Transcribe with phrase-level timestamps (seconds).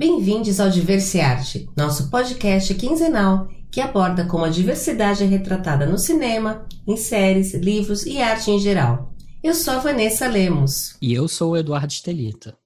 [0.00, 6.66] Bem-vindos ao Diversiarte, nosso podcast quinzenal que aborda como a diversidade é retratada no cinema,
[6.86, 9.12] em séries, livros e arte em geral.
[9.44, 10.96] Eu sou a Vanessa Lemos.
[11.02, 12.56] E eu sou o Eduardo Estelita.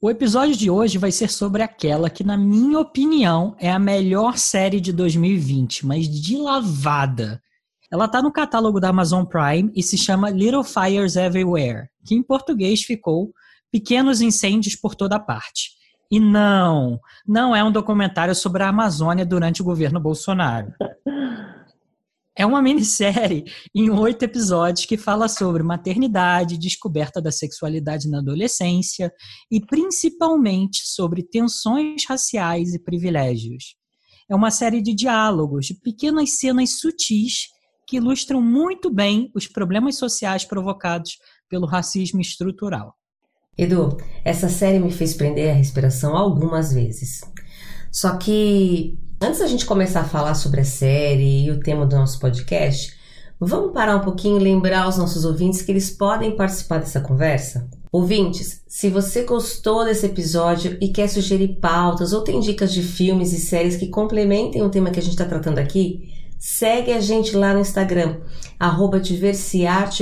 [0.00, 4.36] O episódio de hoje vai ser sobre aquela que, na minha opinião, é a melhor
[4.36, 7.40] série de 2020, mas de lavada.
[7.92, 12.22] Ela está no catálogo da Amazon Prime e se chama Little Fires Everywhere, que em
[12.22, 13.34] português ficou
[13.70, 15.72] Pequenos Incêndios por Toda Parte.
[16.10, 20.72] E não, não é um documentário sobre a Amazônia durante o governo Bolsonaro.
[22.34, 29.12] É uma minissérie em oito episódios que fala sobre maternidade, descoberta da sexualidade na adolescência
[29.50, 33.76] e principalmente sobre tensões raciais e privilégios.
[34.30, 37.51] É uma série de diálogos, de pequenas cenas sutis
[37.92, 42.94] que ilustram muito bem os problemas sociais provocados pelo racismo estrutural.
[43.58, 47.20] Edu, essa série me fez prender a respiração algumas vezes.
[47.90, 51.94] Só que antes da gente começar a falar sobre a série e o tema do
[51.94, 52.96] nosso podcast,
[53.38, 57.68] vamos parar um pouquinho e lembrar aos nossos ouvintes que eles podem participar dessa conversa?
[57.92, 63.34] Ouvintes, se você gostou desse episódio e quer sugerir pautas ou tem dicas de filmes
[63.34, 67.36] e séries que complementem o tema que a gente está tratando aqui, Segue a gente
[67.36, 68.20] lá no Instagram,
[68.58, 69.00] arroba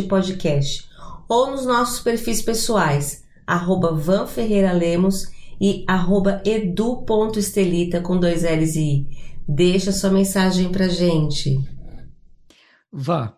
[0.09, 0.89] Podcast,
[1.29, 5.27] ou nos nossos perfis pessoais, arroba Van Ferreira Lemos
[5.61, 9.07] e arroba edu.estelita com dois L's e I.
[9.47, 11.61] Deixa sua mensagem pra gente.
[12.91, 13.37] Vá,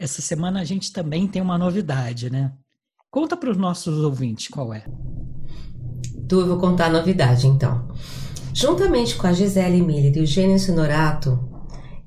[0.00, 2.50] essa semana a gente também tem uma novidade, né?
[3.10, 4.86] Conta para os nossos ouvintes qual é.
[6.26, 7.86] Tu, eu vou contar a novidade então.
[8.54, 11.57] Juntamente com a Gisele Miller e o Gênio Sonorato,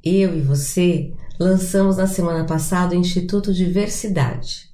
[0.03, 4.71] eu e você lançamos na semana passada o Instituto Diversidade.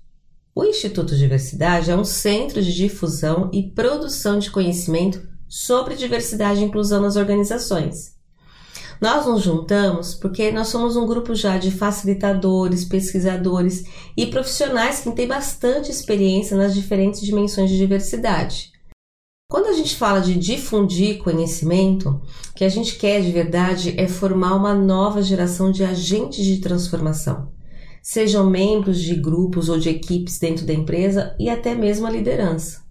[0.55, 6.63] O Instituto Diversidade é um centro de difusão e produção de conhecimento sobre diversidade e
[6.63, 8.15] inclusão nas organizações.
[8.99, 13.83] Nós nos juntamos porque nós somos um grupo já de facilitadores, pesquisadores
[14.15, 18.71] e profissionais que têm bastante experiência nas diferentes dimensões de diversidade.
[19.49, 24.05] Quando a gente fala de difundir conhecimento, o que a gente quer de verdade é
[24.05, 27.49] formar uma nova geração de agentes de transformação,
[28.01, 32.81] sejam membros de grupos ou de equipes dentro da empresa e até mesmo a liderança.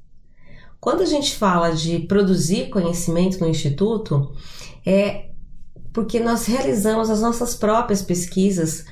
[0.80, 4.34] Quando a gente fala de produzir conhecimento no instituto,
[4.86, 5.32] é
[5.92, 8.86] porque nós realizamos as nossas próprias pesquisas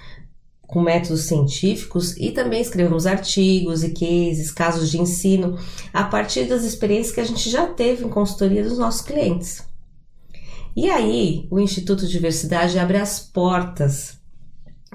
[0.67, 5.59] com métodos científicos e também escrevemos artigos e cases, casos de ensino,
[5.93, 9.63] a partir das experiências que a gente já teve em consultoria dos nossos clientes.
[10.77, 14.19] E aí, o Instituto de Diversidade abre as portas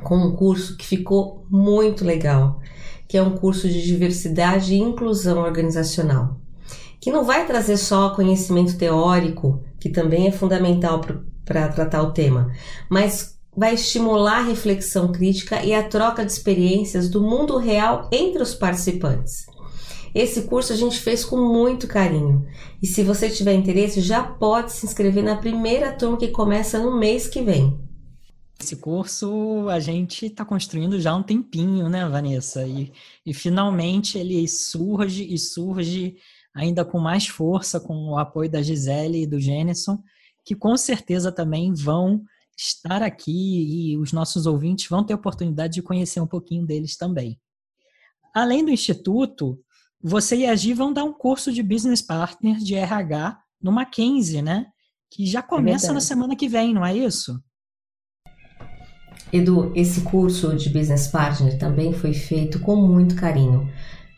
[0.03, 2.59] com um curso que ficou muito legal,
[3.07, 6.39] que é um curso de diversidade e inclusão organizacional,
[6.99, 11.01] que não vai trazer só conhecimento teórico, que também é fundamental
[11.45, 12.51] para tratar o tema,
[12.89, 18.41] mas vai estimular a reflexão crítica e a troca de experiências do mundo real entre
[18.41, 19.45] os participantes.
[20.13, 22.45] Esse curso a gente fez com muito carinho.
[22.81, 26.97] E se você tiver interesse, já pode se inscrever na primeira turma que começa no
[26.97, 27.79] mês que vem.
[28.59, 32.67] Esse curso a gente está construindo já há um tempinho, né, Vanessa?
[32.67, 32.91] E,
[33.25, 36.17] e finalmente ele surge e surge
[36.53, 39.99] ainda com mais força com o apoio da Gisele e do Jenison,
[40.43, 42.23] que com certeza também vão
[42.59, 47.39] estar aqui e os nossos ouvintes vão ter oportunidade de conhecer um pouquinho deles também.
[48.35, 49.57] Além do Instituto,
[50.03, 54.41] você e a Gi vão dar um curso de Business Partner de RH no Mackenzie,
[54.41, 54.67] né?
[55.09, 57.41] Que já começa é na semana que vem, não é isso?
[59.31, 63.71] Edu, esse curso de Business Partner também foi feito com muito carinho,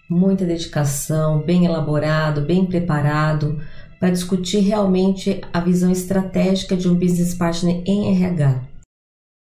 [0.09, 3.61] muita dedicação, bem elaborado, bem preparado
[4.01, 8.67] para discutir realmente a visão estratégica de um business partner em RH.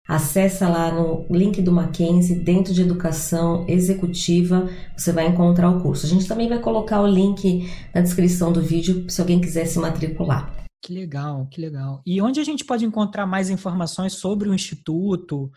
[0.08, 4.66] Acesse lá no link do Mackenzie, dentro de educação executiva,
[4.96, 6.06] você vai encontrar o curso.
[6.06, 9.78] A gente também vai colocar o link na descrição do vídeo se alguém quiser se
[9.78, 10.50] matricular.
[10.82, 12.00] Que legal, que legal.
[12.06, 15.50] E onde a gente pode encontrar mais informações sobre o Instituto,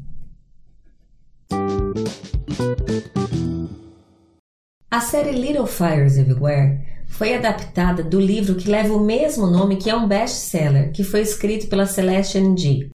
[4.91, 9.89] A série Little Fires Everywhere foi adaptada do livro que leva o mesmo nome, que
[9.89, 12.89] é um best-seller, que foi escrito pela Celeste Ng.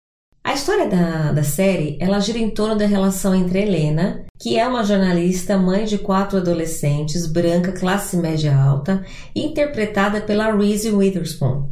[0.46, 4.68] A história da, da série ela gira em torno da relação entre Helena, que é
[4.68, 11.70] uma jornalista, mãe de quatro adolescentes, branca, classe média alta, interpretada pela Reese Witherspoon.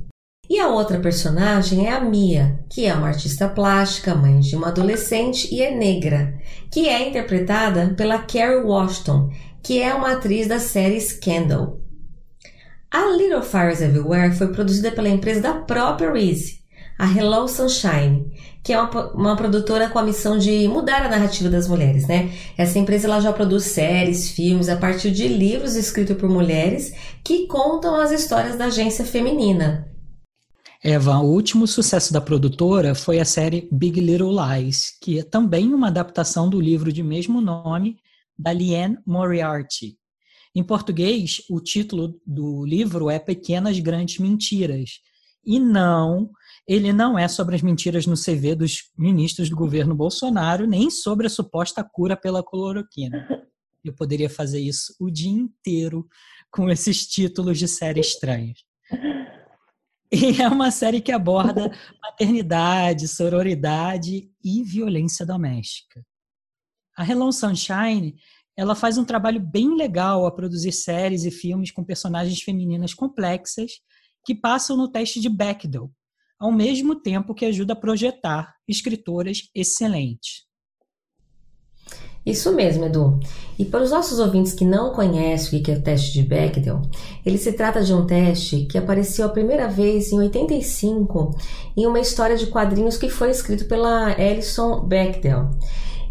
[0.50, 4.70] E a outra personagem é a Mia, que é uma artista plástica, mãe de uma
[4.70, 6.34] adolescente e é negra,
[6.72, 9.30] que é interpretada pela Kerry Washington,
[9.62, 11.81] que é uma atriz da série Scandal.
[12.94, 16.60] A Little Fires Everywhere foi produzida pela empresa da própria Reese,
[17.00, 18.30] a Hello Sunshine,
[18.62, 22.34] que é uma, uma, produtora com a missão de mudar a narrativa das mulheres, né?
[22.58, 26.94] Essa empresa ela já produz séries, filmes a partir de livros escritos por mulheres
[27.24, 29.88] que contam as histórias da agência feminina.
[30.84, 35.74] Eva, o último sucesso da produtora foi a série Big Little Lies, que é também
[35.74, 37.96] uma adaptação do livro de mesmo nome
[38.38, 40.01] da Liane Moriarty.
[40.54, 45.00] Em português, o título do livro é Pequenas Grandes Mentiras.
[45.46, 46.30] E não,
[46.68, 51.28] ele não é sobre as mentiras no CV dos ministros do governo Bolsonaro, nem sobre
[51.28, 53.28] a suposta cura pela cloroquina.
[53.84, 56.08] Eu poderia fazer isso o dia inteiro
[56.52, 58.64] com esses títulos de série estranhos.
[60.12, 61.72] E é uma série que aborda
[62.04, 66.06] maternidade, sororidade e violência doméstica.
[66.98, 68.16] A Hello Sunshine
[68.62, 73.72] ela faz um trabalho bem legal a produzir séries e filmes com personagens femininas complexas
[74.24, 75.90] que passam no teste de Bechdel,
[76.40, 80.46] ao mesmo tempo que ajuda a projetar escritoras excelentes.
[82.24, 83.20] Isso mesmo, Edu.
[83.58, 86.84] E para os nossos ouvintes que não conhecem o que é o teste de Bechdel,
[87.26, 91.36] ele se trata de um teste que apareceu a primeira vez em 85
[91.76, 95.50] em uma história de quadrinhos que foi escrito pela Alison Bechdel.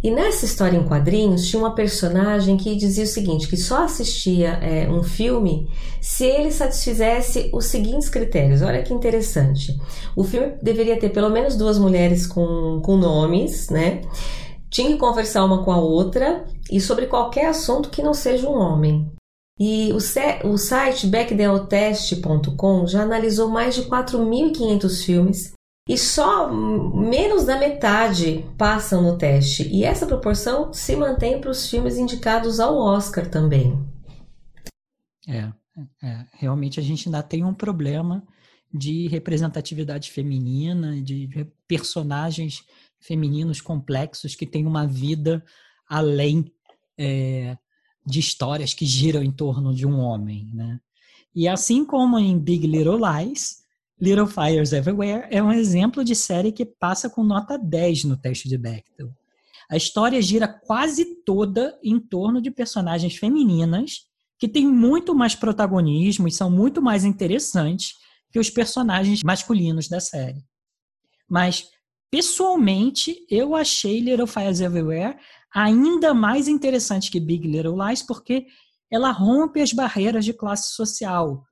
[0.02, 4.58] E nessa história em quadrinhos tinha uma personagem que dizia o seguinte: que só assistia
[4.62, 5.69] é, um filme
[6.00, 8.62] se ele satisfizesse os seguintes critérios.
[8.62, 9.79] Olha que interessante.
[10.17, 14.00] O filme deveria ter pelo menos duas mulheres com, com nomes, né?
[14.70, 18.56] Tinha que conversar uma com a outra e sobre qualquer assunto que não seja um
[18.58, 19.11] homem.
[19.58, 19.99] E o,
[20.49, 25.52] o site backdeltest.com já analisou mais de 4.500 filmes
[25.91, 29.69] e só menos da metade passam no teste.
[29.69, 33.77] E essa proporção se mantém para os filmes indicados ao Oscar também.
[35.27, 35.53] É,
[36.01, 38.25] é, realmente a gente ainda tem um problema
[38.73, 41.29] de representatividade feminina, de
[41.67, 42.63] personagens
[43.01, 45.45] femininos complexos que têm uma vida
[45.89, 46.53] além
[46.97, 47.59] é,
[48.07, 50.79] de histórias que giram em torno de um homem, né?
[51.35, 53.60] E assim como em Big Little Lies,
[54.00, 58.49] Little Fires Everywhere é um exemplo de série que passa com nota 10 no teste
[58.49, 59.12] de Bechdel.
[59.70, 64.06] A história gira quase toda em torno de personagens femininas
[64.38, 67.94] que têm muito mais protagonismo e são muito mais interessantes
[68.32, 70.43] que os personagens masculinos da série.
[71.29, 71.69] Mas,
[72.11, 75.19] pessoalmente, eu achei Little Fires Everywhere
[75.55, 78.47] ainda mais interessante que Big Little Lies porque
[78.91, 81.44] ela rompe as barreiras de classe social.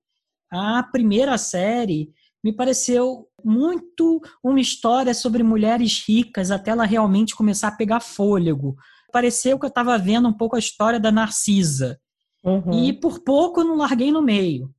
[0.51, 2.11] A primeira série
[2.43, 8.77] me pareceu muito uma história sobre mulheres ricas até ela realmente começar a pegar fôlego.
[9.13, 11.99] Pareceu que eu estava vendo um pouco a história da Narcisa.
[12.45, 12.85] Uhum.
[12.85, 14.73] E por pouco eu não larguei no meio.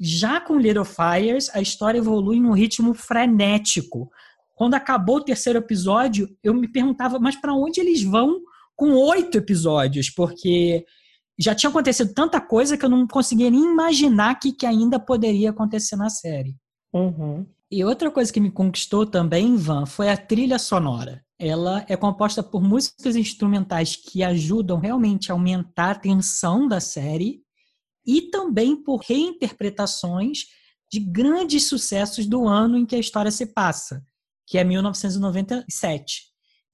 [0.00, 4.10] Já com Little Fires, a história evolui em um ritmo frenético.
[4.54, 8.40] Quando acabou o terceiro episódio, eu me perguntava, mas para onde eles vão
[8.74, 10.10] com oito episódios?
[10.10, 10.84] Porque
[11.38, 15.50] já tinha acontecido tanta coisa que eu não conseguia nem imaginar que, que ainda poderia
[15.50, 16.56] acontecer na série.
[16.92, 17.46] Uhum.
[17.70, 21.24] E outra coisa que me conquistou também, Van, foi a trilha sonora.
[21.38, 27.40] Ela é composta por músicas instrumentais que ajudam realmente a aumentar a tensão da série
[28.06, 30.46] e também por reinterpretações
[30.92, 34.04] de grandes sucessos do ano em que a história se passa,
[34.46, 36.24] que é 1997,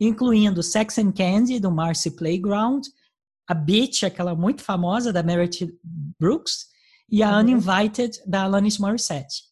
[0.01, 2.85] incluindo Sex and Candy, do Marcy Playground,
[3.49, 5.73] a Beach, aquela muito famosa da Meredith
[6.19, 6.67] Brooks,
[7.11, 7.41] e a uhum.
[7.41, 9.48] Uninvited, da Alanis Morissette.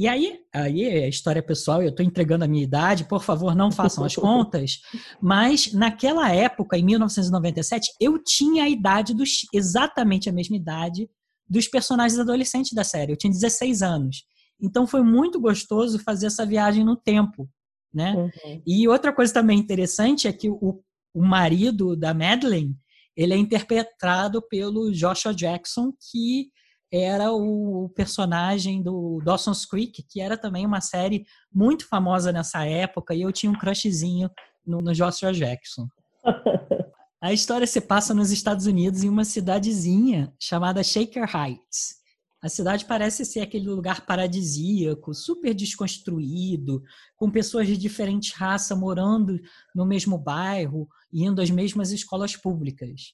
[0.00, 3.70] E aí, aí é história pessoal, eu estou entregando a minha idade, por favor, não
[3.70, 4.80] façam as contas,
[5.20, 11.06] mas naquela época, em 1997, eu tinha a idade dos exatamente a mesma idade
[11.46, 13.12] dos personagens adolescentes da série.
[13.12, 14.24] Eu tinha 16 anos.
[14.58, 17.46] Então foi muito gostoso fazer essa viagem no tempo,
[17.92, 18.14] né?
[18.16, 18.62] Uhum.
[18.66, 22.74] E outra coisa também interessante é que o, o marido da Madeline,
[23.14, 26.48] ele é interpretado pelo Joshua Jackson, que
[26.92, 33.14] era o personagem do Dawson's Creek, que era também uma série muito famosa nessa época,
[33.14, 34.28] e eu tinha um crushzinho
[34.66, 35.86] no, no Joshua Jackson.
[37.22, 42.00] A história se passa nos Estados Unidos, em uma cidadezinha chamada Shaker Heights.
[42.42, 46.82] A cidade parece ser aquele lugar paradisíaco, super desconstruído,
[47.14, 49.38] com pessoas de diferentes raças morando
[49.74, 53.12] no mesmo bairro, indo às mesmas escolas públicas.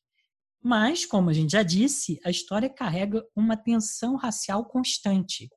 [0.62, 5.48] Mas, como a gente já disse, a história carrega uma tensão racial constante.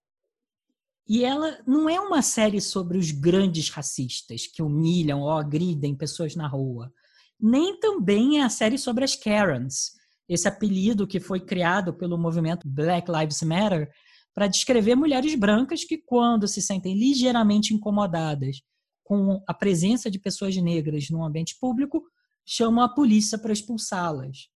[1.07, 6.35] E ela não é uma série sobre os grandes racistas que humilham ou agridem pessoas
[6.35, 6.93] na rua.
[7.39, 9.93] Nem também é a série sobre as Karens,
[10.27, 13.89] esse apelido que foi criado pelo movimento Black Lives Matter
[14.35, 18.61] para descrever mulheres brancas que, quando se sentem ligeiramente incomodadas
[19.03, 22.03] com a presença de pessoas negras no ambiente público,
[22.45, 24.49] chamam a polícia para expulsá-las.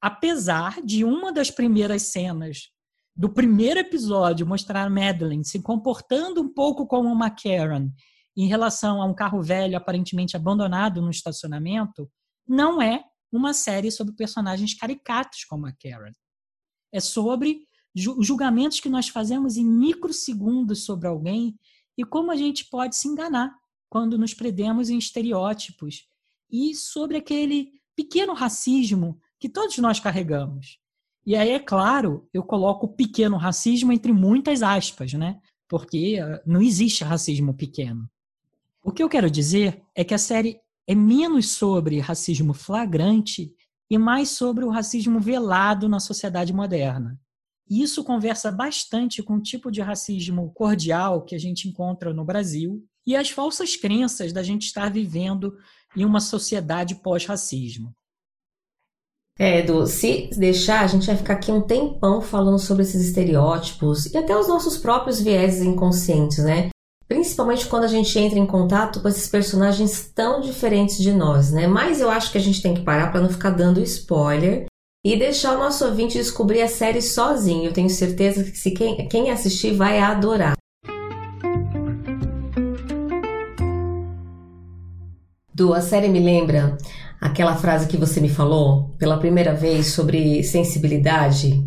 [0.00, 2.70] Apesar de uma das primeiras cenas
[3.16, 7.90] do primeiro episódio mostrar a Madeline se comportando um pouco como uma Karen
[8.36, 12.10] em relação a um carro velho aparentemente abandonado no estacionamento,
[12.46, 16.12] não é uma série sobre personagens caricatos como a Karen.
[16.92, 21.58] É sobre julgamentos que nós fazemos em microsegundos sobre alguém
[21.96, 23.50] e como a gente pode se enganar
[23.88, 26.06] quando nos prendemos em estereótipos
[26.50, 30.78] e sobre aquele pequeno racismo que todos nós carregamos.
[31.24, 35.40] E aí, é claro, eu coloco pequeno racismo entre muitas aspas, né?
[35.68, 38.08] Porque ah, não existe racismo pequeno.
[38.82, 43.52] O que eu quero dizer é que a série é menos sobre racismo flagrante
[43.90, 47.18] e mais sobre o racismo velado na sociedade moderna.
[47.68, 52.24] E isso conversa bastante com o tipo de racismo cordial que a gente encontra no
[52.24, 55.56] Brasil e as falsas crenças da gente estar vivendo
[55.96, 57.92] em uma sociedade pós-racismo.
[59.38, 64.06] É, Edu, se deixar, a gente vai ficar aqui um tempão falando sobre esses estereótipos
[64.06, 66.70] e até os nossos próprios vieses inconscientes, né?
[67.06, 71.66] Principalmente quando a gente entra em contato com esses personagens tão diferentes de nós, né?
[71.66, 74.64] Mas eu acho que a gente tem que parar para não ficar dando spoiler
[75.04, 77.66] e deixar o nosso ouvinte descobrir a série sozinho.
[77.66, 80.56] Eu tenho certeza que se quem, quem assistir vai adorar.
[85.54, 86.76] Du, a série me lembra
[87.20, 91.64] aquela frase que você me falou pela primeira vez sobre sensibilidade,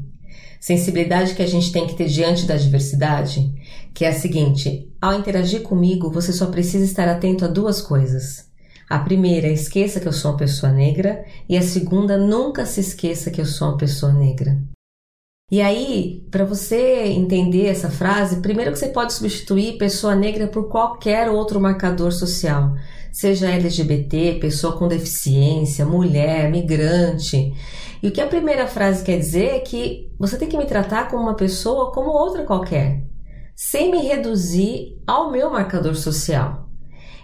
[0.59, 3.53] sensibilidade que a gente tem que ter diante da diversidade,
[3.93, 8.49] que é a seguinte: ao interagir comigo, você só precisa estar atento a duas coisas.
[8.89, 13.29] A primeira, esqueça que eu sou uma pessoa negra, e a segunda, nunca se esqueça
[13.29, 14.59] que eu sou uma pessoa negra.
[15.51, 20.69] E aí, para você entender essa frase, primeiro que você pode substituir pessoa negra por
[20.69, 22.75] qualquer outro marcador social,
[23.11, 27.51] seja LGBT, pessoa com deficiência, mulher, migrante.
[28.01, 31.09] E o que a primeira frase quer dizer é que você tem que me tratar
[31.09, 33.03] como uma pessoa como outra qualquer,
[33.55, 36.68] sem me reduzir ao meu marcador social.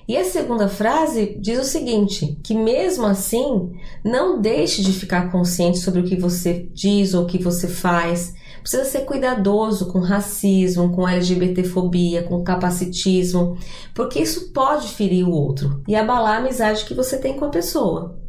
[0.07, 3.71] E a segunda frase diz o seguinte: que mesmo assim,
[4.03, 8.33] não deixe de ficar consciente sobre o que você diz ou o que você faz.
[8.61, 13.57] Precisa ser cuidadoso com racismo, com LGBTfobia, com capacitismo,
[13.93, 17.49] porque isso pode ferir o outro e abalar a amizade que você tem com a
[17.49, 18.19] pessoa.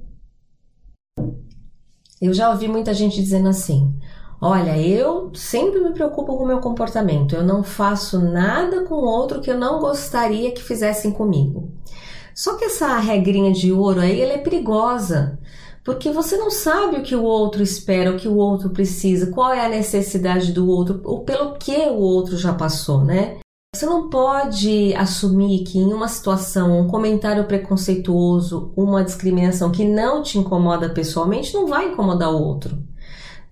[2.21, 3.95] Eu já ouvi muita gente dizendo assim:
[4.41, 9.41] Olha, eu sempre me preocupo com o meu comportamento, eu não faço nada com outro
[9.41, 11.71] que eu não gostaria que fizessem comigo.
[12.35, 15.39] Só que essa regrinha de ouro aí, ela é perigosa,
[15.83, 19.55] porque você não sabe o que o outro espera, o que o outro precisa, qual
[19.55, 23.39] é a necessidade do outro, ou pelo que o outro já passou, né?
[23.75, 30.23] Você não pode assumir que em uma situação, um comentário preconceituoso, uma discriminação que não
[30.23, 32.79] te incomoda pessoalmente, não vai incomodar o outro.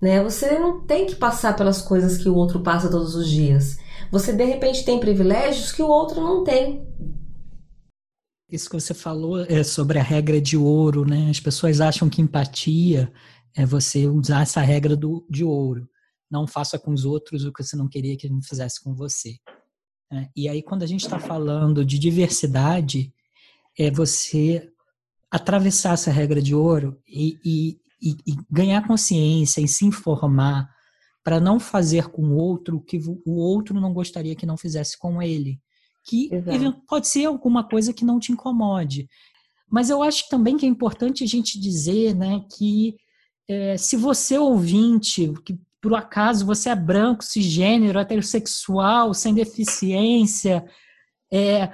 [0.01, 0.23] Né?
[0.23, 3.77] Você não tem que passar pelas coisas que o outro passa todos os dias.
[4.11, 6.87] Você de repente tem privilégios que o outro não tem.
[8.51, 11.29] Isso que você falou é sobre a regra de ouro, né?
[11.29, 13.11] As pessoas acham que empatia
[13.55, 15.89] é você usar essa regra do, de ouro.
[16.29, 19.37] Não faça com os outros o que você não queria que ele fizesse com você.
[20.11, 20.29] Né?
[20.35, 23.13] E aí, quando a gente está falando de diversidade,
[23.77, 24.69] é você
[25.31, 30.69] atravessar essa regra de ouro e, e, e, e ganhar consciência e se informar
[31.23, 34.97] para não fazer com o outro o que o outro não gostaria que não fizesse
[34.97, 35.59] com ele.
[36.07, 36.81] Que Exato.
[36.87, 39.09] pode ser alguma coisa que não te incomode.
[39.69, 42.95] Mas eu acho também que é importante a gente dizer né, que
[43.49, 50.65] é, se você ouvinte, que por acaso você é branco, cisgênero, heterossexual, sem deficiência,
[51.31, 51.71] é,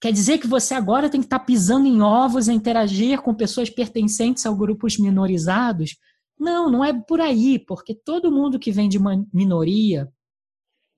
[0.00, 3.34] quer dizer que você agora tem que estar tá pisando em ovos e interagir com
[3.34, 5.96] pessoas pertencentes a grupos minorizados?
[6.38, 10.10] Não, não é por aí, porque todo mundo que vem de uma minoria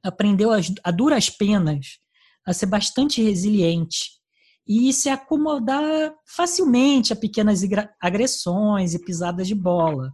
[0.02, 1.98] aprendeu a, a duras penas
[2.46, 4.18] a ser bastante resiliente
[4.66, 7.62] e se acomodar facilmente a pequenas
[8.00, 10.12] agressões e pisadas de bola.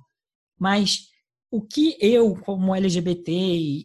[0.59, 1.09] Mas
[1.51, 3.33] o que eu, como LGBT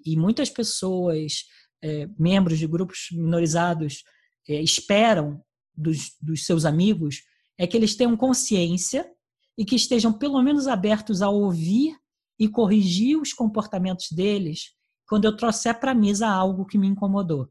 [0.05, 1.45] e muitas pessoas,
[1.83, 4.03] é, membros de grupos minorizados,
[4.49, 5.41] é, esperam
[5.75, 7.23] dos, dos seus amigos
[7.57, 9.09] é que eles tenham consciência
[9.57, 11.95] e que estejam pelo menos abertos a ouvir
[12.39, 14.73] e corrigir os comportamentos deles
[15.07, 17.49] quando eu trouxer para a mesa algo que me incomodou.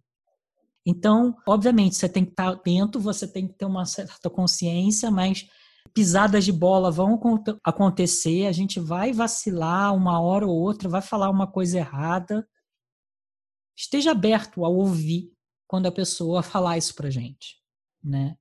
[0.87, 5.47] Então, obviamente, você tem que estar atento, você tem que ter uma certa consciência, mas
[5.93, 7.21] pisadas de bola vão
[7.65, 12.49] acontecer, a gente vai vacilar uma hora ou outra, vai falar uma coisa errada.
[13.77, 15.31] Esteja aberto a ouvir
[15.69, 17.59] quando a pessoa falar isso pra gente,
[18.03, 18.37] né?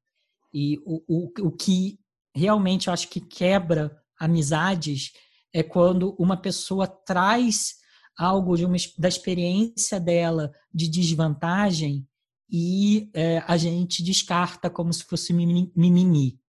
[0.54, 2.00] E o, o, o que
[2.34, 5.12] realmente eu acho que quebra amizades
[5.54, 7.76] é quando uma pessoa traz
[8.18, 12.08] algo de uma, da experiência dela de desvantagem
[12.50, 16.40] e é, a gente descarta como se fosse mimimi.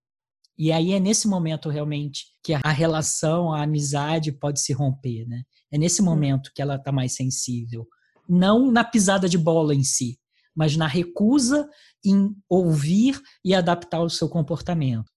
[0.57, 5.43] E aí é nesse momento realmente que a relação, a amizade pode se romper, né?
[5.71, 7.87] É nesse momento que ela está mais sensível.
[8.29, 10.19] Não na pisada de bola em si,
[10.59, 11.71] mas na recusa
[12.05, 15.09] em ouvir e adaptar o seu comportamento.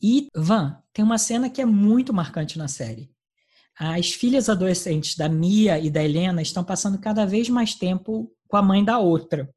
[0.00, 3.10] E, Van, tem uma cena que é muito marcante na série.
[3.76, 8.56] As filhas adolescentes da Mia e da Helena estão passando cada vez mais tempo com
[8.56, 9.52] a mãe da outra.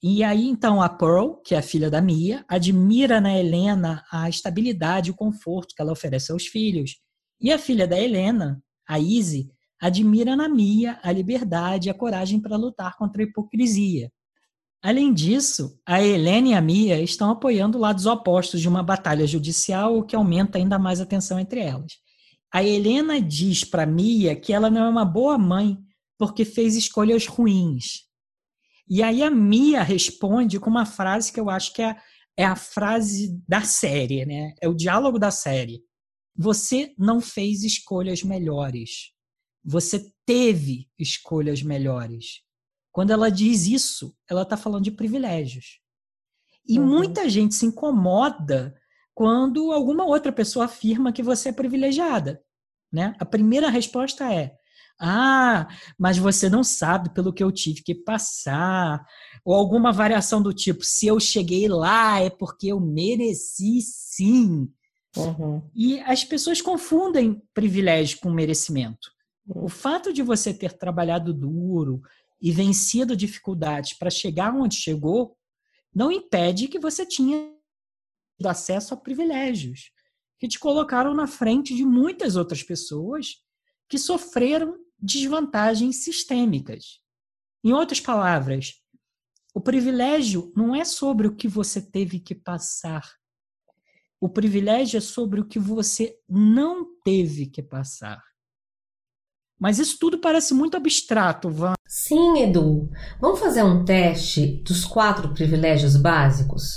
[0.00, 4.28] E aí, então, a Pearl, que é a filha da Mia, admira na Helena a
[4.28, 7.00] estabilidade e o conforto que ela oferece aos filhos.
[7.40, 9.50] E a filha da Helena, a Izzy,
[9.80, 14.10] admira na Mia a liberdade e a coragem para lutar contra a hipocrisia.
[14.80, 19.98] Além disso, a Helena e a Mia estão apoiando lados opostos de uma batalha judicial,
[19.98, 21.94] o que aumenta ainda mais a tensão entre elas.
[22.52, 25.76] A Helena diz para Mia que ela não é uma boa mãe
[26.16, 28.08] porque fez escolhas ruins.
[28.88, 31.96] E aí a Mia responde com uma frase que eu acho que é,
[32.36, 34.54] é a frase da série, né?
[34.62, 35.82] É o diálogo da série.
[36.34, 39.12] Você não fez escolhas melhores.
[39.70, 42.40] Você teve escolhas melhores.
[42.90, 45.78] Quando ela diz isso, ela está falando de privilégios.
[46.66, 46.86] E uhum.
[46.86, 48.74] muita gente se incomoda
[49.14, 52.42] quando alguma outra pessoa afirma que você é privilegiada.
[52.90, 53.14] Né?
[53.18, 54.54] A primeira resposta é:
[54.98, 59.04] ah, mas você não sabe pelo que eu tive que passar.
[59.44, 64.72] Ou alguma variação do tipo: se eu cheguei lá é porque eu mereci sim.
[65.14, 65.62] Uhum.
[65.74, 69.17] E as pessoas confundem privilégio com merecimento.
[69.48, 72.02] O fato de você ter trabalhado duro
[72.40, 75.36] e vencido dificuldades para chegar onde chegou
[75.94, 77.54] não impede que você tinha
[78.44, 79.90] acesso a privilégios
[80.38, 83.42] que te colocaram na frente de muitas outras pessoas
[83.88, 87.00] que sofreram desvantagens sistêmicas.
[87.64, 88.80] Em outras palavras,
[89.54, 93.02] o privilégio não é sobre o que você teve que passar.
[94.20, 98.22] O privilégio é sobre o que você não teve que passar.
[99.58, 101.74] Mas isso tudo parece muito abstrato, Van.
[101.86, 102.88] Sim, Edu.
[103.20, 106.76] Vamos fazer um teste dos quatro privilégios básicos?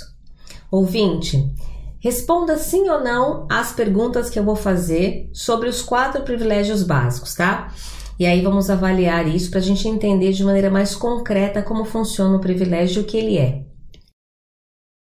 [0.70, 1.54] Ouvinte,
[2.00, 7.34] responda sim ou não às perguntas que eu vou fazer sobre os quatro privilégios básicos,
[7.34, 7.72] tá?
[8.18, 12.36] E aí vamos avaliar isso para a gente entender de maneira mais concreta como funciona
[12.36, 13.64] o privilégio e o que ele é.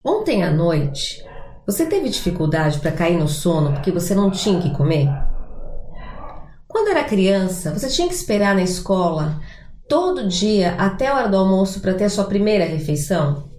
[0.04, 1.22] Ontem à noite,
[1.66, 5.29] você teve dificuldade para cair no sono porque você não tinha que comer?
[6.70, 9.40] Quando era criança, você tinha que esperar na escola
[9.88, 13.50] todo dia até a hora do almoço para ter a sua primeira refeição?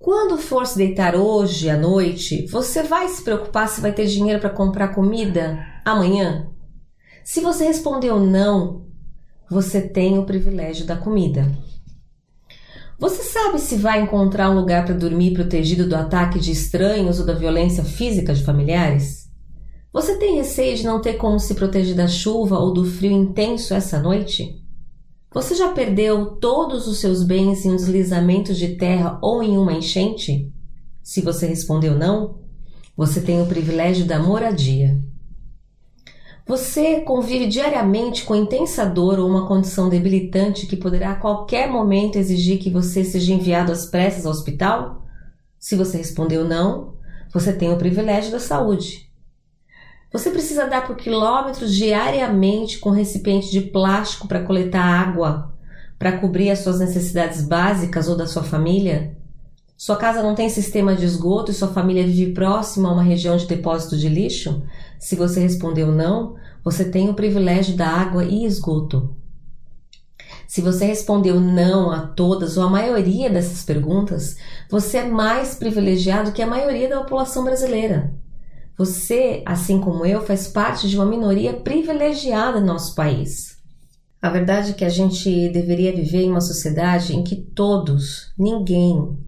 [0.00, 4.40] Quando for se deitar hoje à noite, você vai se preocupar se vai ter dinheiro
[4.40, 6.50] para comprar comida amanhã?
[7.22, 8.84] Se você respondeu não,
[9.48, 11.48] você tem o privilégio da comida.
[12.98, 17.26] Você sabe se vai encontrar um lugar para dormir protegido do ataque de estranhos ou
[17.26, 19.21] da violência física de familiares?
[19.92, 23.74] Você tem receio de não ter como se proteger da chuva ou do frio intenso
[23.74, 24.58] essa noite?
[25.34, 29.72] Você já perdeu todos os seus bens em um deslizamento de terra ou em uma
[29.72, 30.50] enchente?
[31.02, 32.40] Se você respondeu não,
[32.96, 34.98] você tem o privilégio da moradia.
[36.46, 42.16] Você convive diariamente com intensa dor ou uma condição debilitante que poderá a qualquer momento
[42.16, 45.02] exigir que você seja enviado às pressas ao hospital?
[45.58, 46.94] Se você respondeu não,
[47.32, 49.11] você tem o privilégio da saúde.
[50.12, 55.54] Você precisa dar por quilômetros diariamente com recipiente de plástico para coletar água,
[55.98, 59.16] para cobrir as suas necessidades básicas ou da sua família?
[59.74, 63.38] Sua casa não tem sistema de esgoto e sua família vive próxima a uma região
[63.38, 64.62] de depósito de lixo?
[64.98, 69.16] Se você respondeu não, você tem o privilégio da água e esgoto.
[70.46, 74.36] Se você respondeu não a todas ou a maioria dessas perguntas,
[74.70, 78.12] você é mais privilegiado que a maioria da população brasileira.
[78.76, 83.58] Você, assim como eu, faz parte de uma minoria privilegiada no nosso país.
[84.20, 89.18] A verdade é que a gente deveria viver em uma sociedade em que todos, ninguém,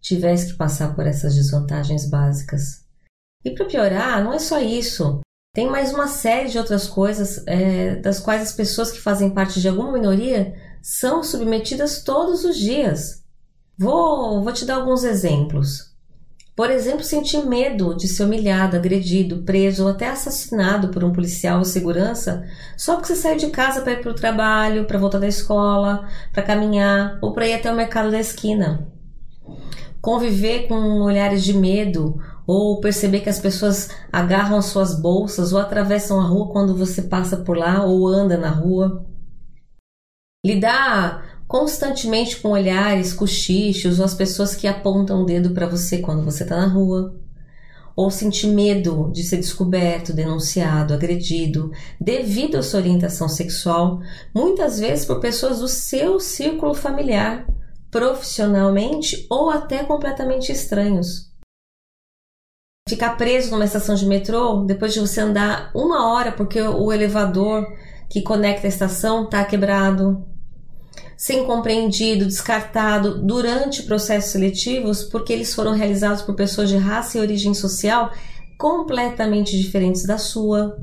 [0.00, 2.84] tivesse que passar por essas desvantagens básicas.
[3.44, 5.20] E para piorar, não é só isso.
[5.54, 9.60] Tem mais uma série de outras coisas é, das quais as pessoas que fazem parte
[9.60, 13.24] de alguma minoria são submetidas todos os dias.
[13.78, 15.89] Vou, vou te dar alguns exemplos.
[16.60, 21.60] Por exemplo, sentir medo de ser humilhado, agredido, preso ou até assassinado por um policial
[21.60, 22.46] ou segurança
[22.76, 26.06] só porque você saiu de casa para ir para o trabalho, para voltar da escola,
[26.30, 28.86] para caminhar ou para ir até o mercado da esquina.
[30.02, 36.20] Conviver com olhares de medo ou perceber que as pessoas agarram suas bolsas ou atravessam
[36.20, 39.06] a rua quando você passa por lá ou anda na rua.
[40.44, 46.24] Lidar constantemente com olhares, cochichos ou as pessoas que apontam o dedo para você quando
[46.24, 47.12] você está na rua.
[47.96, 54.00] Ou sentir medo de ser descoberto, denunciado, agredido, devido à sua orientação sexual,
[54.32, 57.44] muitas vezes por pessoas do seu círculo familiar,
[57.90, 61.28] profissionalmente ou até completamente estranhos
[62.88, 67.64] ficar preso numa estação de metrô depois de você andar uma hora porque o elevador
[68.08, 70.26] que conecta a estação está quebrado,
[71.20, 77.20] ser incompreendido, descartado durante processos seletivos porque eles foram realizados por pessoas de raça e
[77.20, 78.10] origem social
[78.56, 80.78] completamente diferentes da sua,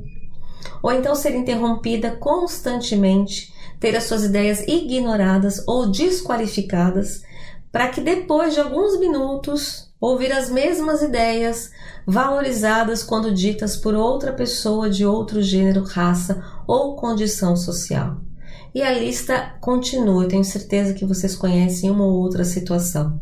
[0.84, 7.24] ou então ser interrompida constantemente, ter as suas ideias ignoradas ou desqualificadas,
[7.72, 11.72] para que depois de alguns minutos ouvir as mesmas ideias
[12.06, 18.27] valorizadas quando ditas por outra pessoa de outro gênero, raça ou condição social.
[18.74, 23.20] E a lista continua, eu tenho certeza que vocês conhecem uma ou outra situação.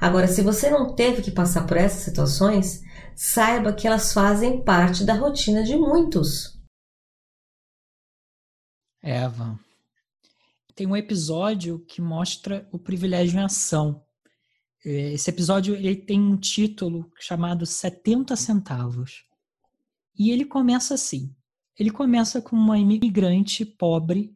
[0.00, 2.82] Agora, se você não teve que passar por essas situações,
[3.14, 6.58] saiba que elas fazem parte da rotina de muitos.
[9.02, 9.58] Eva,
[10.74, 14.02] tem um episódio que mostra o privilégio em ação.
[14.84, 19.24] É, esse episódio ele tem um título chamado 70 centavos.
[20.18, 21.34] E ele começa assim.
[21.78, 24.34] Ele começa com uma imigrante pobre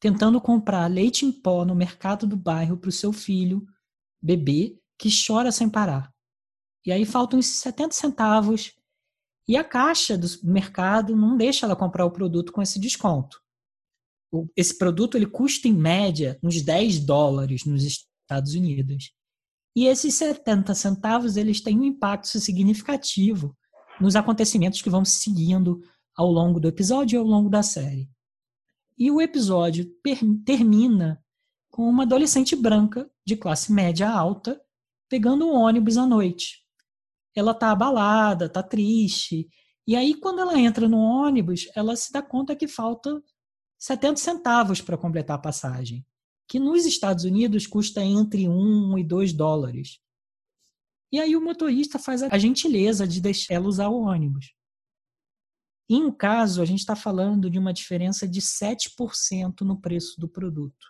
[0.00, 3.64] tentando comprar leite em pó no mercado do bairro para o seu filho,
[4.20, 6.12] bebê, que chora sem parar.
[6.84, 8.72] E aí faltam esses 70 centavos
[9.46, 13.40] e a caixa do mercado não deixa ela comprar o produto com esse desconto.
[14.56, 19.12] Esse produto ele custa em média uns 10 dólares nos Estados Unidos.
[19.76, 23.56] E esses 70 centavos eles têm um impacto significativo
[24.00, 25.82] nos acontecimentos que vão seguindo
[26.16, 28.08] ao longo do episódio e ao longo da série.
[29.00, 29.90] E o episódio
[30.44, 31.24] termina
[31.70, 34.60] com uma adolescente branca de classe média alta
[35.08, 36.62] pegando um ônibus à noite.
[37.34, 39.48] Ela tá abalada, tá triste,
[39.86, 43.22] e aí quando ela entra no ônibus, ela se dá conta que falta
[43.78, 46.04] 70 centavos para completar a passagem
[46.46, 50.00] que nos Estados Unidos custa entre 1 e 2 dólares.
[51.12, 54.52] E aí o motorista faz a gentileza de deixar ela usar o ônibus.
[55.92, 60.28] Em um caso, a gente está falando de uma diferença de 7% no preço do
[60.28, 60.86] produto.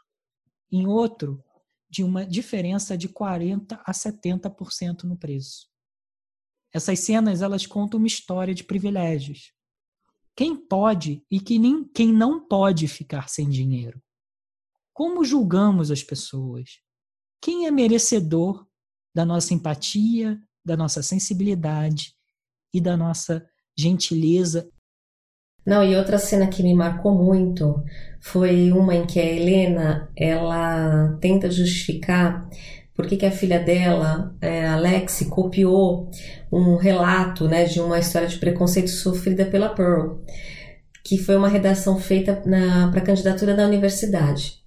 [0.71, 1.43] Em outro,
[1.89, 5.71] de uma diferença de 40 a 70% no preço.
[6.71, 9.55] Essas cenas elas contam uma história de privilégios.
[10.37, 14.03] Quem pode e quem não pode ficar sem dinheiro?
[14.93, 16.79] Como julgamos as pessoas?
[17.41, 18.69] Quem é merecedor
[19.15, 22.15] da nossa empatia, da nossa sensibilidade
[22.71, 24.71] e da nossa gentileza?
[25.65, 27.83] Não, e outra cena que me marcou muito
[28.19, 32.49] foi uma em que a Helena ela tenta justificar
[32.95, 36.11] por que, que a filha dela, é, Alex, copiou
[36.53, 40.19] um relato né, de uma história de preconceito sofrida pela Pearl,
[41.03, 44.61] que foi uma redação feita para a candidatura da universidade.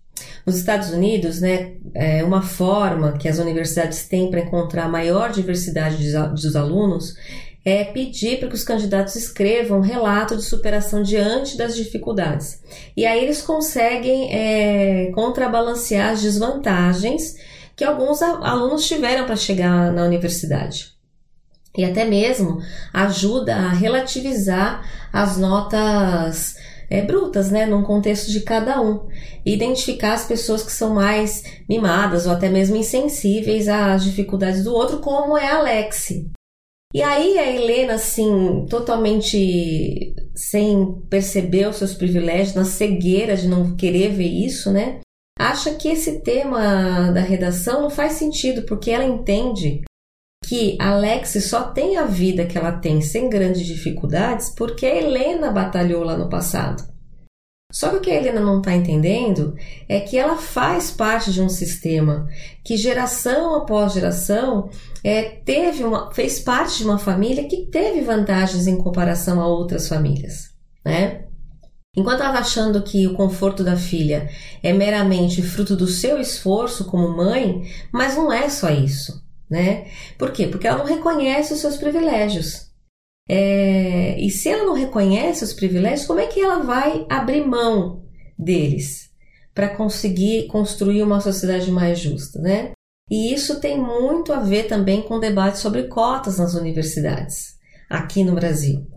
[0.45, 6.12] Nos Estados Unidos, né, é uma forma que as universidades têm para encontrar maior diversidade
[6.32, 7.13] dos alunos
[7.65, 12.62] é pedir para que os candidatos escrevam um relato de superação diante das dificuldades.
[12.95, 17.36] E aí eles conseguem é, contrabalancear as desvantagens
[17.76, 20.91] que alguns alunos tiveram para chegar na universidade.
[21.76, 22.60] E até mesmo
[22.93, 26.56] ajuda a relativizar as notas
[26.89, 29.08] é, brutas, né, num contexto de cada um.
[29.43, 34.99] Identificar as pessoas que são mais mimadas ou até mesmo insensíveis às dificuldades do outro,
[34.99, 36.30] como é a Alexi.
[36.93, 43.75] E aí a Helena, assim, totalmente sem perceber os seus privilégios, na cegueira de não
[43.75, 44.99] querer ver isso, né?
[45.38, 49.82] acha que esse tema da redação não faz sentido, porque ela entende
[50.45, 55.51] que Alex só tem a vida que ela tem sem grandes dificuldades porque a Helena
[55.51, 56.84] batalhou lá no passado.
[57.73, 59.55] Só que o que a Helena não está entendendo
[59.89, 62.29] é que ela faz parte de um sistema
[62.63, 64.69] que geração após geração
[65.03, 69.88] é, teve uma, fez parte de uma família que teve vantagens em comparação a outras
[69.88, 70.51] famílias,
[70.86, 71.25] né?
[71.97, 74.29] Enquanto ela está achando que o conforto da filha
[74.62, 79.88] é meramente fruto do seu esforço como mãe, mas não é só isso, né?
[80.15, 80.45] Por quê?
[80.45, 82.71] Porque ela não reconhece os seus privilégios.
[83.29, 88.03] É, e se ela não reconhece os privilégios, como é que ela vai abrir mão
[88.38, 89.09] deles
[89.53, 92.71] para conseguir construir uma sociedade mais justa, né?
[93.09, 97.53] E isso tem muito a ver também com o debate sobre cotas nas universidades
[97.89, 98.88] aqui no Brasil.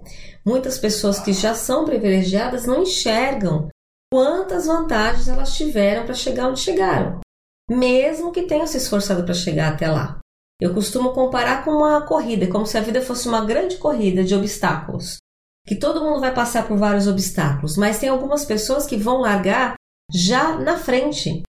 [0.44, 3.68] Muitas pessoas que já são privilegiadas não enxergam
[4.12, 7.20] quantas vantagens elas tiveram para chegar onde chegaram,
[7.68, 10.20] mesmo que tenham se esforçado para chegar até lá.
[10.60, 14.34] Eu costumo comparar com uma corrida, como se a vida fosse uma grande corrida de
[14.34, 15.18] obstáculos,
[15.66, 19.74] que todo mundo vai passar por vários obstáculos, mas tem algumas pessoas que vão largar
[20.10, 21.42] já na frente,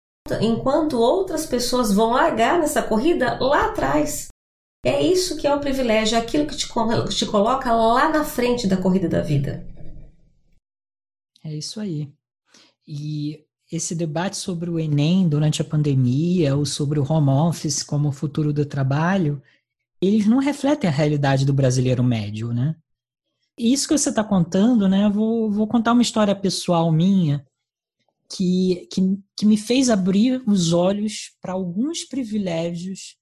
[0.40, 4.28] enquanto outras pessoas vão largar nessa corrida lá atrás.
[4.84, 6.66] É isso que é o privilégio, é aquilo que te,
[7.10, 9.66] te coloca lá na frente da corrida da vida.
[11.42, 12.10] É isso aí.
[12.86, 13.43] E
[13.76, 18.12] esse debate sobre o Enem durante a pandemia ou sobre o home office como o
[18.12, 19.42] futuro do trabalho,
[20.00, 22.76] eles não refletem a realidade do brasileiro médio, né?
[23.58, 25.08] E isso que você está contando, né?
[25.08, 27.46] Vou, vou contar uma história pessoal minha
[28.28, 33.16] que, que, que me fez abrir os olhos para alguns privilégios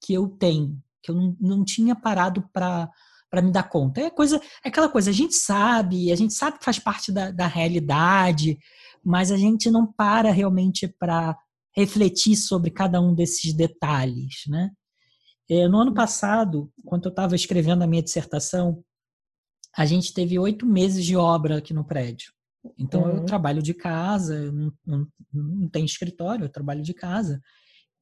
[0.00, 2.88] que eu tenho que eu não, não tinha parado para
[3.28, 3.98] para me dar conta.
[4.02, 7.30] É coisa, é aquela coisa, a gente sabe, a gente sabe que faz parte da,
[7.30, 8.58] da realidade,
[9.04, 11.36] mas a gente não para realmente para
[11.74, 14.70] refletir sobre cada um desses detalhes, né?
[15.50, 18.82] É, no ano passado, quando eu estava escrevendo a minha dissertação,
[19.76, 22.32] a gente teve oito meses de obra aqui no prédio.
[22.78, 23.16] Então uhum.
[23.16, 27.40] eu trabalho de casa, não, não, não tenho escritório, eu trabalho de casa.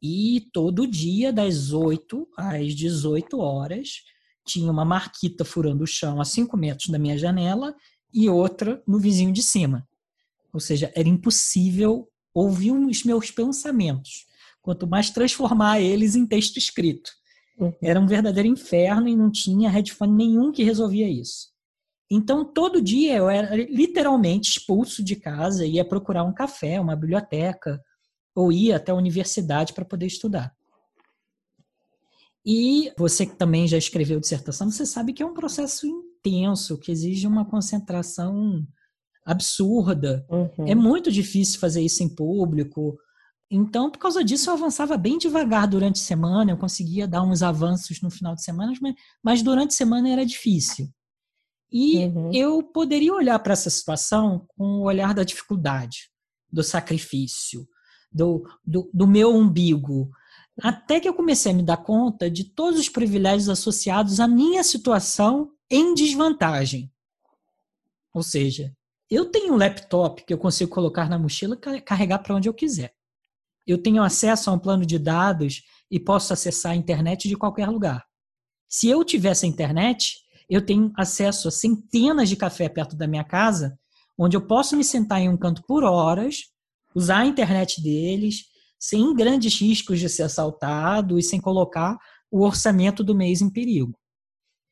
[0.02, 4.02] E todo dia, das 8 às 18 horas,
[4.46, 7.74] tinha uma marquita furando o chão a 5 metros da minha janela
[8.12, 9.86] e outra no vizinho de cima.
[10.52, 14.26] Ou seja, era impossível ouvir os meus pensamentos,
[14.62, 17.10] quanto mais transformar eles em texto escrito.
[17.58, 17.72] Uhum.
[17.82, 21.50] Era um verdadeiro inferno e não tinha headphone nenhum que resolvia isso.
[22.10, 27.80] Então, todo dia eu era literalmente expulso de casa, ia procurar um café, uma biblioteca,
[28.34, 30.54] ou ir até a universidade para poder estudar.
[32.44, 36.90] E você que também já escreveu dissertação, você sabe que é um processo intenso, que
[36.90, 38.66] exige uma concentração
[39.30, 40.26] absurda.
[40.28, 40.66] Uhum.
[40.66, 42.98] É muito difícil fazer isso em público.
[43.50, 47.42] Então, por causa disso, eu avançava bem devagar durante a semana, eu conseguia dar uns
[47.42, 50.88] avanços no final de semana, mas, mas durante a semana era difícil.
[51.72, 52.30] E uhum.
[52.32, 56.10] eu poderia olhar para essa situação com o olhar da dificuldade,
[56.52, 57.66] do sacrifício,
[58.12, 60.10] do, do, do meu umbigo.
[60.60, 64.62] Até que eu comecei a me dar conta de todos os privilégios associados à minha
[64.62, 66.92] situação em desvantagem.
[68.12, 68.74] Ou seja,
[69.10, 72.54] eu tenho um laptop que eu consigo colocar na mochila e carregar para onde eu
[72.54, 72.94] quiser.
[73.66, 77.68] Eu tenho acesso a um plano de dados e posso acessar a internet de qualquer
[77.68, 78.04] lugar.
[78.68, 80.16] Se eu tivesse a internet,
[80.48, 83.76] eu tenho acesso a centenas de café perto da minha casa,
[84.16, 86.44] onde eu posso me sentar em um canto por horas,
[86.94, 88.44] usar a internet deles
[88.78, 91.98] sem grandes riscos de ser assaltado e sem colocar
[92.30, 93.99] o orçamento do mês em perigo.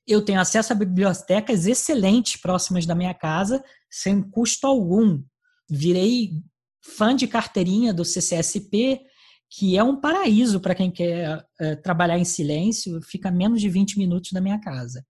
[0.09, 5.23] Eu tenho acesso a bibliotecas excelentes próximas da minha casa, sem custo algum.
[5.68, 6.33] Virei
[6.81, 9.03] fã de carteirinha do CCSP,
[9.51, 13.99] que é um paraíso para quem quer é, trabalhar em silêncio, fica menos de 20
[13.99, 15.05] minutos da minha casa.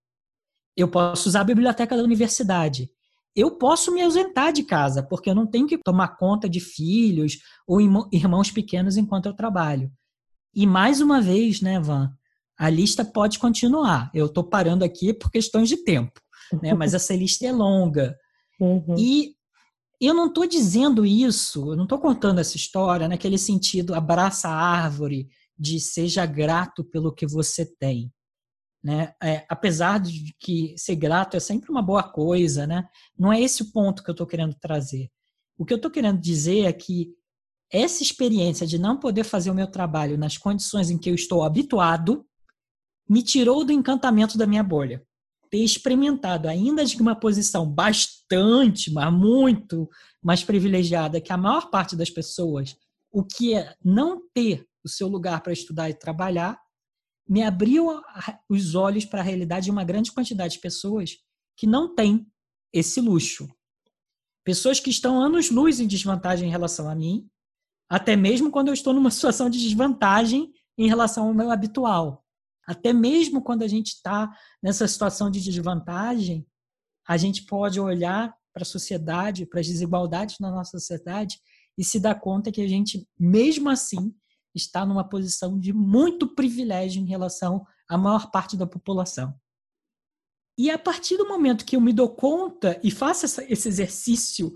[0.77, 2.91] Eu posso usar a biblioteca da universidade
[3.39, 7.39] eu posso me ausentar de casa, porque eu não tenho que tomar conta de filhos
[7.69, 9.93] ou irmãos pequenos enquanto eu trabalho.
[10.53, 12.13] E mais uma vez, né, Van,
[12.59, 14.11] a lista pode continuar.
[14.13, 16.21] Eu estou parando aqui por questões de tempo,
[16.61, 16.75] né?
[16.75, 18.17] Mas essa lista é longa.
[18.61, 18.97] Uhum.
[18.99, 19.37] E
[20.01, 24.53] eu não estou dizendo isso, eu não estou contando essa história naquele sentido abraça a
[24.53, 28.13] árvore de seja grato pelo que você tem.
[28.83, 29.13] Né?
[29.23, 32.85] É, apesar de que ser grato é sempre uma boa coisa, né?
[33.17, 35.09] não é esse o ponto que eu estou querendo trazer.
[35.57, 37.13] O que eu estou querendo dizer é que
[37.73, 41.43] essa experiência de não poder fazer o meu trabalho nas condições em que eu estou
[41.43, 42.25] habituado
[43.09, 45.03] me tirou do encantamento da minha bolha.
[45.51, 49.89] Ter experimentado, ainda de uma posição bastante, mas muito
[50.23, 52.77] mais privilegiada que a maior parte das pessoas
[53.11, 56.61] o que é não ter o seu lugar para estudar e trabalhar,
[57.29, 57.89] me abriu
[58.49, 61.19] os olhos para a realidade de uma grande quantidade de pessoas
[61.57, 62.27] que não têm
[62.73, 63.49] esse luxo.
[64.45, 67.29] Pessoas que estão anos-luz em desvantagem em relação a mim,
[67.89, 72.25] até mesmo quando eu estou numa situação de desvantagem em relação ao meu habitual.
[72.69, 74.31] Até mesmo quando a gente está
[74.63, 76.47] nessa situação de desvantagem,
[77.09, 81.41] a gente pode olhar para a sociedade, para as desigualdades na nossa sociedade
[81.79, 84.15] e se dar conta que a gente, mesmo assim,
[84.55, 89.35] está numa posição de muito privilégio em relação à maior parte da população.
[90.59, 94.55] E a partir do momento que eu me dou conta e faço essa, esse exercício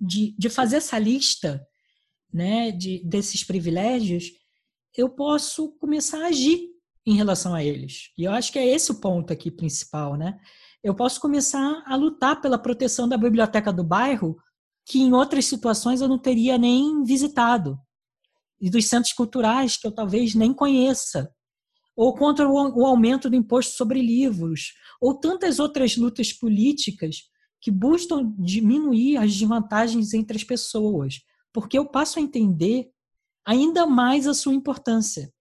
[0.00, 1.66] de, de fazer essa lista
[2.32, 4.30] né, de, desses privilégios,
[5.00, 6.70] eu posso começar a agir
[7.06, 8.10] em relação a eles.
[8.16, 10.38] E eu acho que é esse o ponto aqui principal, né?
[10.82, 14.36] Eu posso começar a lutar pela proteção da biblioteca do bairro,
[14.84, 17.78] que em outras situações eu não teria nem visitado,
[18.60, 21.32] e dos centros culturais que eu talvez nem conheça,
[21.96, 27.22] ou contra o aumento do imposto sobre livros, ou tantas outras lutas políticas
[27.60, 31.20] que buscam diminuir as desvantagens entre as pessoas,
[31.52, 32.91] porque eu passo a entender
[33.44, 35.32] ainda mais a sua importância.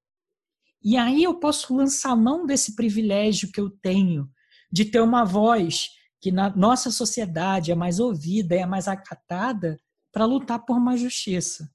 [0.83, 4.29] E aí eu posso lançar mão desse privilégio que eu tenho
[4.71, 9.79] de ter uma voz que na nossa sociedade é mais ouvida, é mais acatada,
[10.11, 11.69] para lutar por uma justiça.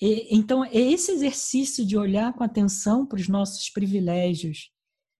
[0.00, 4.70] E, então, é esse exercício de olhar com atenção para os nossos privilégios,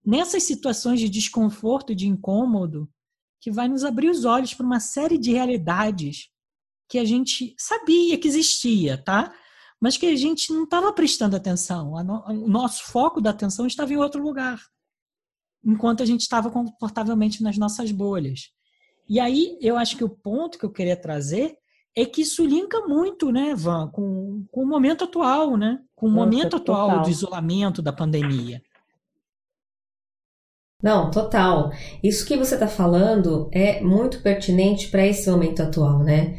[0.05, 2.89] nessas situações de desconforto e de incômodo,
[3.41, 6.29] que vai nos abrir os olhos para uma série de realidades
[6.89, 9.35] que a gente sabia que existia, tá?
[9.81, 11.93] Mas que a gente não estava prestando atenção.
[11.93, 14.61] O nosso foco da atenção estava em outro lugar,
[15.65, 18.51] enquanto a gente estava confortavelmente nas nossas bolhas.
[19.09, 21.59] E aí, eu acho que o ponto que eu queria trazer
[21.97, 25.81] é que isso linka muito, né, Van, com, com o momento atual, né?
[25.95, 28.63] Com o momento atual do isolamento, da pandemia.
[30.83, 31.71] Não, total.
[32.03, 36.39] Isso que você está falando é muito pertinente para esse momento atual, né?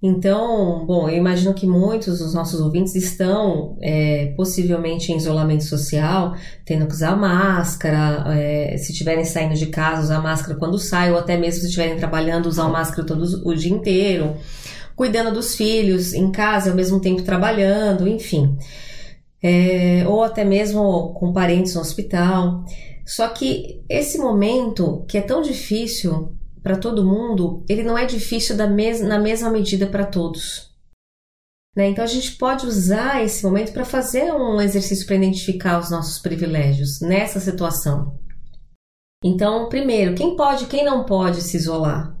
[0.00, 6.36] Então, bom, eu imagino que muitos dos nossos ouvintes estão é, possivelmente em isolamento social,
[6.64, 11.18] tendo que usar máscara, é, se estiverem saindo de casa, usar máscara quando sai, ou
[11.18, 14.36] até mesmo se estiverem trabalhando, usar máscara todo o dia inteiro
[14.98, 18.58] cuidando dos filhos em casa, ao mesmo tempo trabalhando, enfim.
[19.40, 22.64] É, ou até mesmo com parentes no hospital.
[23.06, 28.56] Só que esse momento, que é tão difícil para todo mundo, ele não é difícil
[28.56, 30.68] da mes na mesma medida para todos.
[31.76, 31.88] Né?
[31.90, 36.18] Então a gente pode usar esse momento para fazer um exercício para identificar os nossos
[36.18, 38.18] privilégios nessa situação.
[39.24, 42.16] Então, primeiro, quem pode, quem não pode se isolar?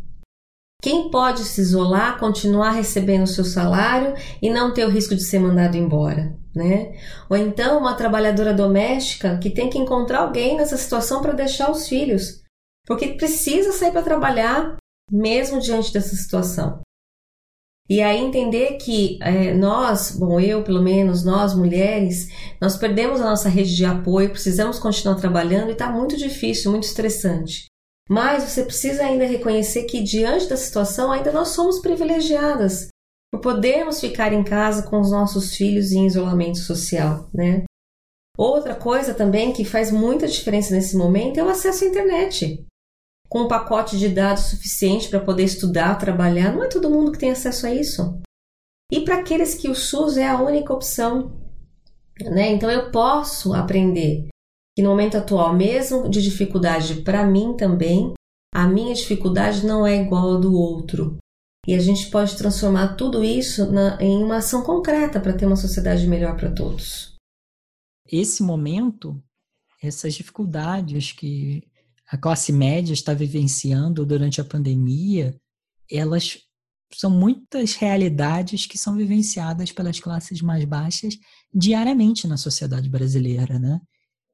[0.80, 5.24] Quem pode se isolar, continuar recebendo o seu salário e não ter o risco de
[5.24, 6.92] ser mandado embora, né?
[7.28, 11.88] Ou então uma trabalhadora doméstica que tem que encontrar alguém nessa situação para deixar os
[11.88, 12.42] filhos,
[12.88, 14.76] porque precisa sair para trabalhar
[15.12, 16.80] mesmo diante dessa situação.
[17.88, 22.28] E aí entender que é, nós, bom, eu pelo menos, nós mulheres,
[22.60, 26.84] nós perdemos a nossa rede de apoio, precisamos continuar trabalhando e está muito difícil, muito
[26.84, 27.66] estressante.
[28.08, 32.88] Mas você precisa ainda reconhecer que, diante da situação, ainda nós somos privilegiadas
[33.30, 37.64] por podermos ficar em casa com os nossos filhos em isolamento social, né?
[38.36, 42.64] Outra coisa também que faz muita diferença nesse momento é o acesso à internet.
[43.28, 47.18] Com um pacote de dados suficiente para poder estudar, trabalhar, não é todo mundo que
[47.18, 48.20] tem acesso a isso.
[48.90, 51.38] E para aqueles que o SUS é a única opção,
[52.22, 52.50] né?
[52.50, 54.28] Então eu posso aprender
[54.74, 58.14] que no momento atual, mesmo de dificuldade para mim também,
[58.54, 61.18] a minha dificuldade não é igual à do outro.
[61.66, 65.56] E a gente pode transformar tudo isso na, em uma ação concreta para ter uma
[65.56, 67.14] sociedade melhor para todos.
[68.10, 69.22] Esse momento,
[69.82, 71.67] essas dificuldades que
[72.10, 75.38] a classe média está vivenciando durante a pandemia,
[75.90, 76.38] elas
[76.94, 81.18] são muitas realidades que são vivenciadas pelas classes mais baixas
[81.52, 83.78] diariamente na sociedade brasileira, né?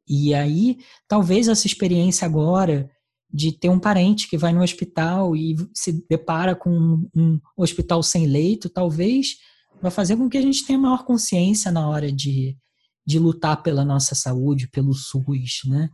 [0.06, 2.88] E aí, talvez essa experiência agora
[3.32, 8.26] de ter um parente que vai no hospital e se depara com um, hospital sem
[8.26, 9.38] leito, talvez
[9.82, 12.56] vai fazer com que a gente tenha maior consciência na hora de,
[13.04, 15.90] de lutar pela nossa saúde, pelo SUS, né?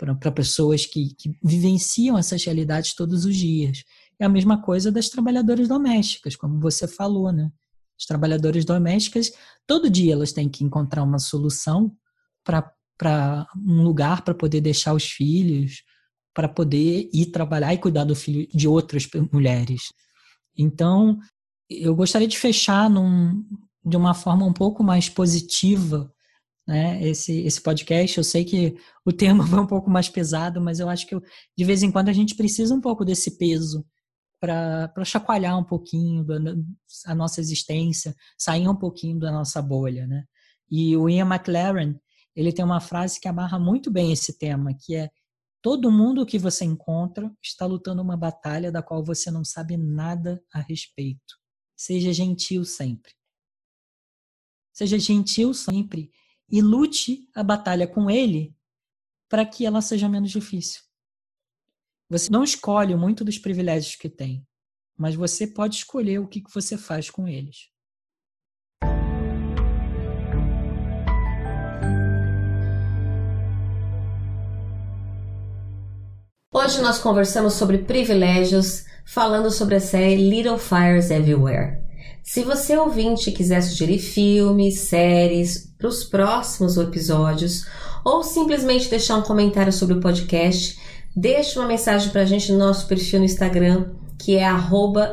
[0.00, 3.84] Para pessoas que, que vivenciam essas realidades todos os dias.
[4.18, 7.50] É a mesma coisa das trabalhadoras domésticas, como você falou, né?
[7.98, 9.30] As trabalhadoras domésticas,
[9.66, 11.94] todo dia elas têm que encontrar uma solução
[12.42, 15.82] para um lugar para poder deixar os filhos,
[16.32, 19.92] para poder ir trabalhar e cuidar do filho de outras mulheres.
[20.56, 21.18] Então,
[21.68, 23.44] eu gostaria de fechar num,
[23.84, 26.10] de uma forma um pouco mais positiva
[26.66, 28.18] né, esse, esse podcast.
[28.18, 31.22] Eu sei que o tema vai um pouco mais pesado, mas eu acho que eu,
[31.56, 33.84] de vez em quando a gente precisa um pouco desse peso
[34.40, 36.36] para chacoalhar um pouquinho da,
[37.06, 40.06] a nossa existência, sair um pouquinho da nossa bolha.
[40.06, 40.24] Né?
[40.70, 41.94] E o Ian McLaren,
[42.34, 45.10] ele tem uma frase que amarra muito bem esse tema, que é
[45.62, 50.42] Todo mundo que você encontra está lutando uma batalha da qual você não sabe nada
[50.52, 51.38] a respeito.
[51.76, 53.12] Seja gentil sempre.
[54.72, 56.10] Seja gentil sempre
[56.50, 58.54] e lute a batalha com ele
[59.28, 60.82] para que ela seja menos difícil.
[62.08, 64.44] Você não escolhe muito dos privilégios que tem,
[64.96, 67.70] mas você pode escolher o que você faz com eles.
[76.52, 81.79] Hoje nós conversamos sobre privilégios, falando sobre a série Little Fires Everywhere.
[82.22, 87.64] Se você ouvinte quiser sugerir filmes, séries para os próximos episódios
[88.04, 90.78] ou simplesmente deixar um comentário sobre o podcast,
[91.16, 93.86] deixe uma mensagem para a gente no nosso perfil no Instagram,
[94.18, 94.46] que é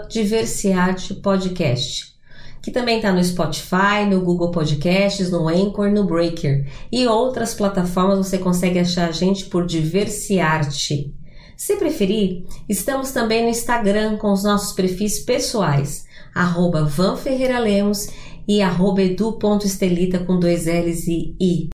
[0.09, 2.13] @diversiartepodcast,
[2.61, 8.17] que também está no Spotify, no Google Podcasts, no Anchor, no Breaker e outras plataformas
[8.17, 11.13] você consegue achar a gente por Diversiarte.
[11.57, 18.09] Se preferir, estamos também no Instagram com os nossos perfis pessoais, arroba Van Ferreira Lemos
[18.47, 21.69] e arroba edu.estelita com dois L's e I.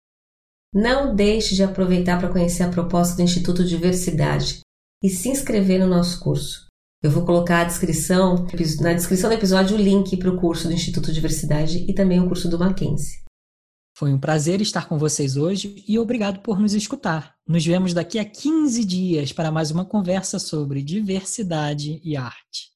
[0.73, 4.61] Não deixe de aproveitar para conhecer a proposta do Instituto Diversidade
[5.03, 6.65] e se inscrever no nosso curso.
[7.03, 8.47] Eu vou colocar descrição,
[8.79, 12.27] na descrição do episódio o link para o curso do Instituto Diversidade e também o
[12.27, 13.22] curso do Mackenzie.
[13.95, 17.35] Foi um prazer estar com vocês hoje e obrigado por nos escutar.
[17.47, 22.72] Nos vemos daqui a 15 dias para mais uma conversa sobre diversidade e arte.